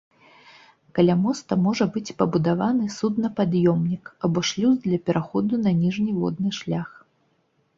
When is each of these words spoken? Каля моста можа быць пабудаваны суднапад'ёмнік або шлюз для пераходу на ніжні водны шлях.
Каля 0.99 1.15
моста 1.25 1.57
можа 1.65 1.85
быць 1.97 2.15
пабудаваны 2.21 2.87
суднапад'ёмнік 2.95 4.03
або 4.29 4.39
шлюз 4.53 4.75
для 4.87 4.97
пераходу 5.11 5.53
на 5.67 5.71
ніжні 5.83 6.11
водны 6.23 6.49
шлях. 6.63 6.89